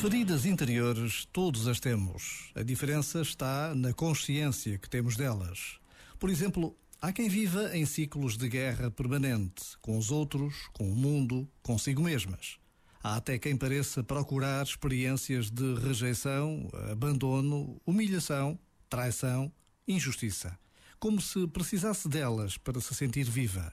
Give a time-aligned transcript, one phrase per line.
[0.00, 2.52] Feridas interiores todos as temos.
[2.54, 5.80] A diferença está na consciência que temos delas.
[6.20, 10.94] Por exemplo, há quem viva em ciclos de guerra permanente, com os outros, com o
[10.94, 12.58] mundo, consigo mesmas.
[13.02, 18.56] Há até quem pareça procurar experiências de rejeição, abandono, humilhação,
[18.88, 19.52] traição,
[19.86, 20.56] injustiça,
[21.00, 23.72] como se precisasse delas para se sentir viva.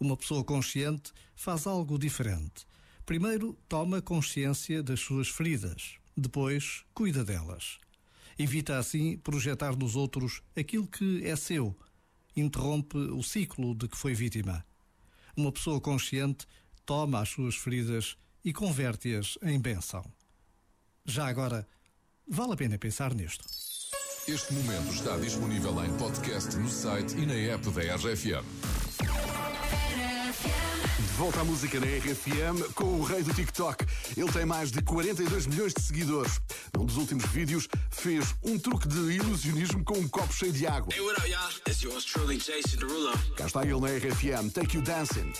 [0.00, 2.64] Uma pessoa consciente faz algo diferente
[3.06, 5.96] Primeiro, toma consciência das suas feridas.
[6.16, 7.78] Depois, cuida delas.
[8.38, 11.76] Evita assim projetar nos outros aquilo que é seu.
[12.36, 14.64] Interrompe o ciclo de que foi vítima.
[15.36, 16.46] Uma pessoa consciente
[16.86, 20.04] toma as suas feridas e converte-as em bênção.
[21.04, 21.68] Já agora,
[22.26, 23.44] vale a pena pensar nisto.
[24.26, 28.73] Este momento está disponível em podcast no site e na app da RFM.
[31.16, 33.84] Volta à música na RFM com o rei do TikTok.
[34.16, 36.40] Ele tem mais de 42 milhões de seguidores.
[36.72, 40.94] Num dos últimos vídeos, fez um truque de ilusionismo com um copo cheio de água.
[40.94, 41.50] Hey, what up, y'all?
[41.66, 43.12] It's yours truly, Jason Derulo.
[43.36, 44.50] Cá está ele na RFM.
[44.50, 45.32] Take You Dancing.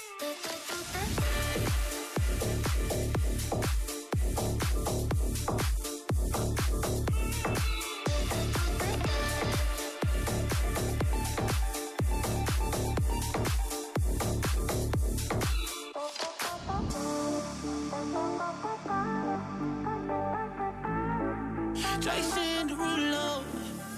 [22.00, 23.42] Jason Derulo.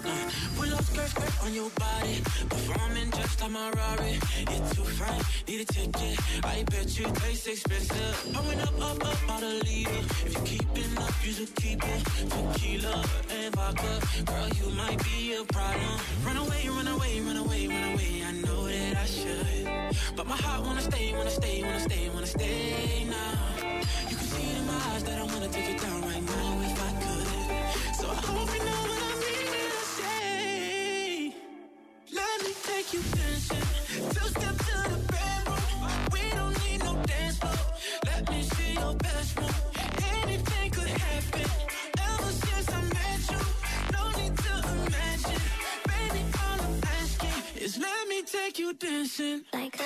[0.05, 2.21] Uh, pull up skirt, skirt on your body.
[2.49, 4.19] Performing just like my Rari.
[4.39, 6.19] You're too fine, need a ticket.
[6.43, 8.33] I bet you taste expensive.
[8.33, 9.89] Pouring up, up, up, out of leader.
[10.25, 12.03] If you're keeping up, you should keep it.
[12.29, 14.01] Tequila and vodka.
[14.25, 15.99] Girl, you might be a problem.
[16.25, 18.23] Run away, run away, run away, run away.
[18.25, 20.15] I know that I should.
[20.15, 23.06] But my heart wanna stay, wanna stay, wanna stay, wanna stay
[32.63, 33.67] take you dancing.
[34.13, 35.89] Two step to the bedroom.
[36.11, 37.59] We don't need no dance floor.
[38.05, 39.61] Let me see your best move.
[40.23, 41.47] Anything could happen.
[42.09, 43.41] Ever since I met you,
[43.95, 44.53] no need to
[44.85, 45.41] imagine.
[45.91, 49.43] Baby, all I'm asking is let me take you dancing.
[49.53, 49.77] Like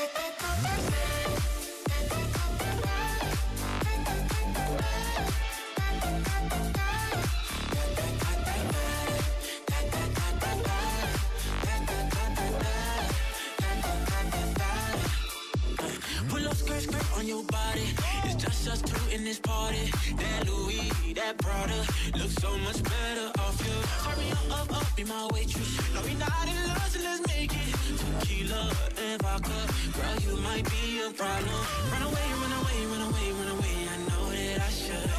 [17.21, 17.85] on your body.
[18.23, 19.91] It's just us two in this party.
[20.17, 21.79] That Louis, that Prada,
[22.17, 23.77] looks so much better off you.
[24.05, 25.71] Hurry up, up, up, be my waitress.
[25.93, 27.69] No, we not in love, so let's make it.
[28.01, 28.73] Tequila
[29.05, 29.59] and vodka,
[29.95, 31.61] girl, you might be a problem.
[31.93, 33.77] Run away, run away, run away, run away.
[33.93, 35.09] I know that I should,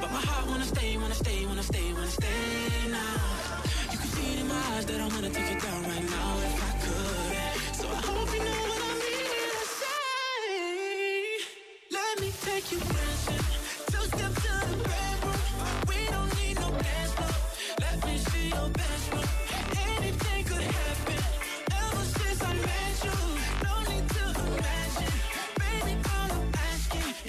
[0.00, 3.31] but my heart wanna stay, wanna stay, wanna stay, wanna stay now.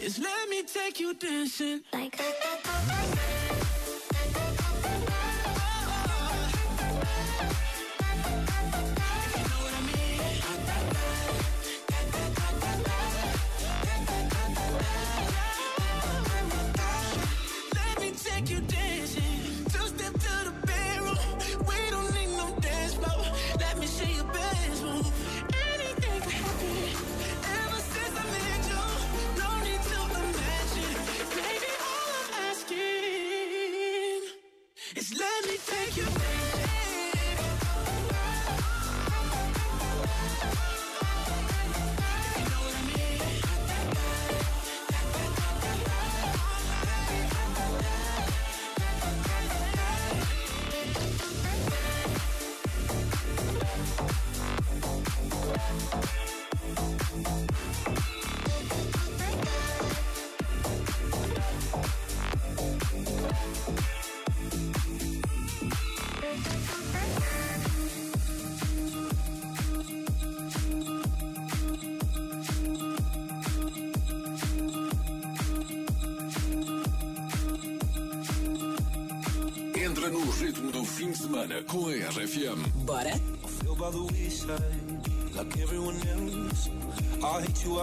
[0.03, 1.81] Is let me take you dancing.
[1.93, 3.12] like
[81.73, 82.85] com a RFM.
[82.85, 83.13] Bora?
[83.47, 86.69] feel by the wayside like everyone else.
[87.23, 87.79] I hate you.